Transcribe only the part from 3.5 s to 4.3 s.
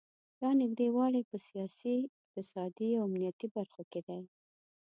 برخو کې دی.